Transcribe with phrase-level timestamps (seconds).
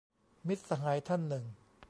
[0.47, 1.45] -มิตรสหายท่านหนึ่ง